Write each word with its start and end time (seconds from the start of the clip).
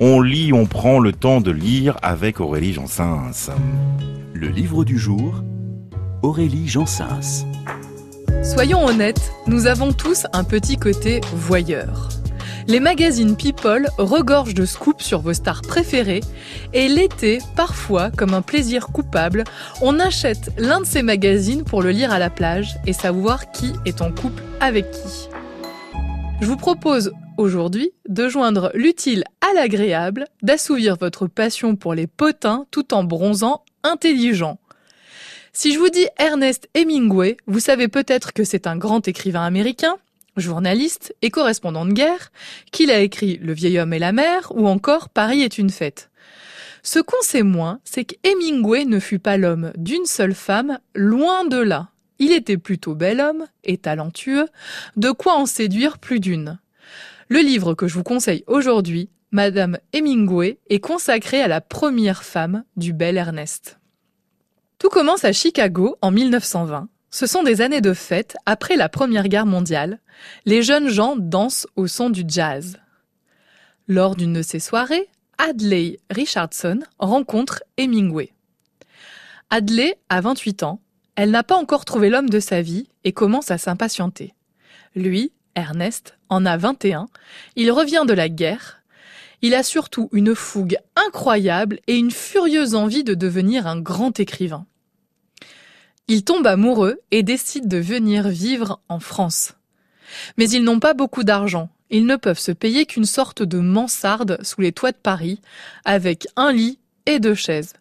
On 0.00 0.20
lit, 0.20 0.52
on 0.52 0.64
prend 0.66 1.00
le 1.00 1.10
temps 1.10 1.40
de 1.40 1.50
lire 1.50 1.96
avec 2.02 2.38
Aurélie 2.38 2.72
Jansens. 2.72 3.50
Le 4.32 4.46
livre 4.46 4.84
du 4.84 4.96
jour, 4.96 5.42
Aurélie 6.22 6.68
Jansens. 6.68 7.44
Soyons 8.44 8.86
honnêtes, 8.86 9.32
nous 9.48 9.66
avons 9.66 9.92
tous 9.92 10.28
un 10.32 10.44
petit 10.44 10.76
côté 10.76 11.20
voyeur. 11.32 12.10
Les 12.68 12.78
magazines 12.78 13.34
People 13.34 13.88
regorgent 13.98 14.54
de 14.54 14.66
scoops 14.66 15.02
sur 15.02 15.20
vos 15.20 15.32
stars 15.32 15.62
préférées 15.62 16.20
et 16.72 16.86
l'été, 16.86 17.40
parfois, 17.56 18.12
comme 18.12 18.34
un 18.34 18.42
plaisir 18.42 18.88
coupable, 18.88 19.42
on 19.82 19.98
achète 19.98 20.52
l'un 20.58 20.80
de 20.80 20.86
ces 20.86 21.02
magazines 21.02 21.64
pour 21.64 21.82
le 21.82 21.90
lire 21.90 22.12
à 22.12 22.20
la 22.20 22.30
plage 22.30 22.78
et 22.86 22.92
savoir 22.92 23.50
qui 23.50 23.72
est 23.84 24.00
en 24.00 24.12
couple 24.12 24.44
avec 24.60 24.92
qui. 24.92 25.28
Je 26.40 26.46
vous 26.46 26.56
propose 26.56 27.12
aujourd'hui 27.38 27.92
de 28.08 28.28
joindre 28.28 28.70
l'utile 28.74 29.24
à 29.40 29.54
l'agréable, 29.54 30.26
d'assouvir 30.42 30.96
votre 30.96 31.26
passion 31.26 31.76
pour 31.76 31.94
les 31.94 32.06
potins 32.06 32.66
tout 32.70 32.92
en 32.92 33.04
bronzant 33.04 33.64
intelligent. 33.82 34.58
Si 35.54 35.72
je 35.72 35.78
vous 35.78 35.88
dis 35.88 36.06
Ernest 36.18 36.68
Hemingway, 36.74 37.38
vous 37.46 37.60
savez 37.60 37.88
peut-être 37.88 38.32
que 38.34 38.44
c'est 38.44 38.66
un 38.66 38.76
grand 38.76 39.08
écrivain 39.08 39.44
américain, 39.44 39.96
journaliste 40.36 41.14
et 41.22 41.30
correspondant 41.30 41.86
de 41.86 41.92
guerre, 41.92 42.30
qu'il 42.70 42.90
a 42.90 43.00
écrit 43.00 43.38
Le 43.38 43.54
vieil 43.54 43.78
homme 43.78 43.94
et 43.94 43.98
la 43.98 44.12
mer 44.12 44.52
ou 44.54 44.68
encore 44.68 45.08
Paris 45.08 45.42
est 45.42 45.58
une 45.58 45.70
fête. 45.70 46.10
Ce 46.82 46.98
qu'on 46.98 47.20
sait 47.22 47.42
moins, 47.42 47.80
c'est 47.84 48.04
qu'Hemingway 48.04 48.84
ne 48.84 49.00
fut 49.00 49.18
pas 49.18 49.36
l'homme 49.36 49.72
d'une 49.76 50.06
seule 50.06 50.34
femme, 50.34 50.78
loin 50.94 51.44
de 51.44 51.58
là. 51.58 51.88
Il 52.18 52.32
était 52.32 52.56
plutôt 52.56 52.94
bel 52.94 53.20
homme 53.20 53.46
et 53.64 53.78
talentueux, 53.78 54.46
de 54.96 55.10
quoi 55.10 55.34
en 55.34 55.46
séduire 55.46 55.98
plus 55.98 56.20
d'une. 56.20 56.58
Le 57.28 57.40
livre 57.40 57.74
que 57.74 57.88
je 57.88 57.94
vous 57.94 58.02
conseille 58.02 58.44
aujourd'hui, 58.46 59.10
Madame 59.30 59.78
Hemingway, 59.92 60.58
est 60.70 60.80
consacré 60.80 61.42
à 61.42 61.48
la 61.48 61.60
première 61.60 62.24
femme 62.24 62.64
du 62.76 62.92
bel 62.92 63.16
Ernest. 63.16 63.78
Tout 64.78 64.88
commence 64.88 65.24
à 65.24 65.32
Chicago 65.32 65.96
en 66.00 66.10
1920 66.10 66.88
ce 67.10 67.26
sont 67.26 67.42
des 67.42 67.60
années 67.60 67.80
de 67.80 67.94
fête 67.94 68.36
après 68.44 68.76
la 68.76 68.88
Première 68.88 69.28
Guerre 69.28 69.46
mondiale. 69.46 70.00
Les 70.44 70.62
jeunes 70.62 70.88
gens 70.88 71.16
dansent 71.16 71.66
au 71.76 71.86
son 71.86 72.10
du 72.10 72.24
jazz. 72.26 72.78
Lors 73.86 74.14
d'une 74.14 74.34
de 74.34 74.42
ces 74.42 74.60
soirées, 74.60 75.08
Adley 75.38 75.98
Richardson 76.10 76.80
rencontre 76.98 77.62
Hemingway. 77.78 78.32
Adley 79.50 79.98
a 80.10 80.20
28 80.20 80.62
ans, 80.64 80.80
elle 81.16 81.30
n'a 81.30 81.42
pas 81.42 81.56
encore 81.56 81.86
trouvé 81.86 82.10
l'homme 82.10 82.28
de 82.28 82.40
sa 82.40 82.60
vie 82.60 82.88
et 83.04 83.12
commence 83.12 83.50
à 83.50 83.56
s'impatienter. 83.56 84.34
Lui, 84.94 85.32
Ernest, 85.58 86.16
en 86.28 86.46
a 86.46 86.56
21, 86.56 87.08
il 87.56 87.70
revient 87.70 88.04
de 88.06 88.12
la 88.12 88.28
guerre. 88.28 88.82
Il 89.42 89.54
a 89.54 89.62
surtout 89.62 90.08
une 90.12 90.34
fougue 90.34 90.78
incroyable 90.96 91.80
et 91.86 91.96
une 91.96 92.10
furieuse 92.10 92.74
envie 92.74 93.04
de 93.04 93.14
devenir 93.14 93.66
un 93.66 93.80
grand 93.80 94.18
écrivain. 94.18 94.66
Ils 96.08 96.24
tombent 96.24 96.46
amoureux 96.46 97.00
et 97.10 97.22
décident 97.22 97.68
de 97.68 97.76
venir 97.76 98.28
vivre 98.28 98.80
en 98.88 98.98
France. 98.98 99.54
Mais 100.38 100.48
ils 100.48 100.64
n'ont 100.64 100.80
pas 100.80 100.94
beaucoup 100.94 101.22
d'argent. 101.22 101.68
Ils 101.90 102.06
ne 102.06 102.16
peuvent 102.16 102.38
se 102.38 102.52
payer 102.52 102.86
qu'une 102.86 103.04
sorte 103.04 103.42
de 103.42 103.58
mansarde 103.58 104.38
sous 104.42 104.60
les 104.60 104.72
toits 104.72 104.92
de 104.92 104.96
Paris, 104.96 105.40
avec 105.84 106.26
un 106.36 106.52
lit 106.52 106.78
et 107.06 107.20
deux 107.20 107.34
chaises. 107.34 107.74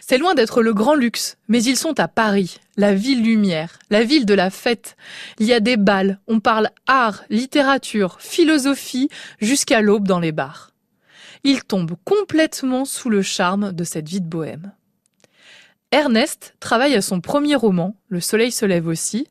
C'est 0.00 0.18
loin 0.18 0.34
d'être 0.34 0.62
le 0.62 0.74
grand 0.74 0.94
luxe, 0.94 1.36
mais 1.48 1.62
ils 1.62 1.76
sont 1.76 1.98
à 2.00 2.08
Paris, 2.08 2.58
la 2.76 2.94
ville 2.94 3.22
lumière, 3.22 3.78
la 3.90 4.02
ville 4.02 4.26
de 4.26 4.34
la 4.34 4.50
fête. 4.50 4.96
Il 5.38 5.46
y 5.46 5.52
a 5.52 5.60
des 5.60 5.76
bals, 5.76 6.20
on 6.26 6.40
parle 6.40 6.70
art, 6.86 7.24
littérature, 7.30 8.20
philosophie, 8.20 9.08
jusqu'à 9.40 9.80
l'aube 9.80 10.06
dans 10.06 10.20
les 10.20 10.32
bars. 10.32 10.70
Ils 11.44 11.64
tombent 11.64 11.96
complètement 12.04 12.84
sous 12.84 13.10
le 13.10 13.22
charme 13.22 13.72
de 13.72 13.84
cette 13.84 14.08
vie 14.08 14.20
de 14.20 14.28
bohème. 14.28 14.72
Ernest 15.92 16.56
travaille 16.58 16.94
à 16.94 17.02
son 17.02 17.20
premier 17.20 17.54
roman, 17.54 17.96
Le 18.08 18.20
Soleil 18.20 18.50
se 18.50 18.66
lève 18.66 18.88
aussi. 18.88 19.28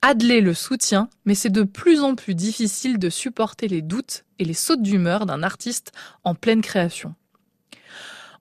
Adley 0.00 0.40
le 0.40 0.54
soutient, 0.54 1.10
mais 1.24 1.34
c'est 1.34 1.50
de 1.50 1.64
plus 1.64 2.00
en 2.00 2.14
plus 2.14 2.36
difficile 2.36 2.98
de 2.98 3.10
supporter 3.10 3.66
les 3.66 3.82
doutes 3.82 4.24
et 4.38 4.44
les 4.44 4.54
sautes 4.54 4.82
d'humeur 4.82 5.26
d'un 5.26 5.42
artiste 5.42 5.90
en 6.22 6.36
pleine 6.36 6.62
création. 6.62 7.16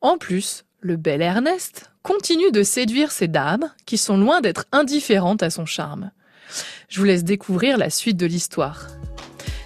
En 0.02 0.20
plus, 0.20 0.66
le 0.80 0.96
bel 0.96 1.22
Ernest 1.22 1.92
continue 2.04 2.52
de 2.52 2.64
séduire 2.64 3.12
ces 3.12 3.28
dames 3.28 3.72
qui 3.86 3.98
sont 3.98 4.18
loin 4.18 4.42
d'être 4.42 4.66
indifférentes 4.72 5.44
à 5.44 5.50
son 5.50 5.66
charme. 5.66 6.12
Je 6.88 7.00
vous 7.00 7.06
laisse 7.06 7.24
découvrir 7.24 7.78
la 7.78 7.90
suite 7.90 8.18
de 8.18 8.26
l'histoire. 8.26 8.88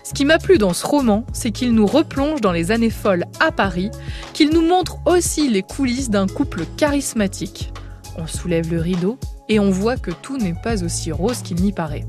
Ce 0.03 0.13
qui 0.13 0.25
m'a 0.25 0.39
plu 0.39 0.57
dans 0.57 0.73
ce 0.73 0.85
roman, 0.85 1.25
c'est 1.33 1.51
qu'il 1.51 1.73
nous 1.73 1.85
replonge 1.85 2.41
dans 2.41 2.51
les 2.51 2.72
années 2.72 2.89
folles 2.89 3.25
à 3.39 3.51
Paris, 3.51 3.91
qu'il 4.33 4.49
nous 4.49 4.66
montre 4.66 4.97
aussi 5.05 5.49
les 5.49 5.61
coulisses 5.61 6.09
d'un 6.09 6.27
couple 6.27 6.66
charismatique, 6.77 7.72
on 8.17 8.28
soulève 8.28 8.72
le 8.72 8.81
rideau 8.81 9.17
et 9.47 9.59
on 9.59 9.69
voit 9.69 9.97
que 9.97 10.11
tout 10.11 10.38
n'est 10.38 10.55
pas 10.61 10.83
aussi 10.83 11.11
rose 11.11 11.41
qu'il 11.41 11.61
n'y 11.61 11.72
paraît. 11.72 12.05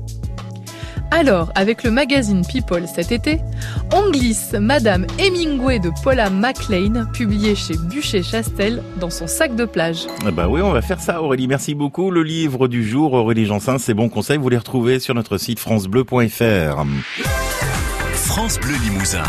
Alors, 1.13 1.51
avec 1.53 1.83
le 1.83 1.91
magazine 1.91 2.41
People 2.43 2.87
cet 2.87 3.11
été, 3.11 3.39
on 3.93 4.09
glisse 4.09 4.53
Madame 4.59 5.05
Hemingway 5.19 5.77
de 5.77 5.91
Paula 6.03 6.31
MacLean, 6.31 7.05
publié 7.13 7.53
chez 7.53 7.75
Bûcher-Chastel, 7.77 8.81
dans 8.99 9.11
son 9.11 9.27
sac 9.27 9.55
de 9.55 9.65
plage. 9.65 10.07
Bah 10.33 10.47
oui, 10.49 10.61
on 10.63 10.71
va 10.71 10.81
faire 10.81 10.99
ça 10.99 11.21
Aurélie, 11.21 11.47
merci 11.47 11.75
beaucoup. 11.75 12.09
Le 12.09 12.23
livre 12.23 12.67
du 12.67 12.83
jour, 12.83 13.13
Aurélie 13.13 13.45
Jansin, 13.45 13.77
c'est 13.77 13.93
bons 13.93 14.09
conseils, 14.09 14.39
vous 14.39 14.49
les 14.49 14.57
retrouvez 14.57 14.99
sur 14.99 15.13
notre 15.13 15.37
site 15.37 15.59
francebleu.fr. 15.59 16.83
France 18.15 18.59
Bleu 18.59 18.73
Limousin. 18.83 19.21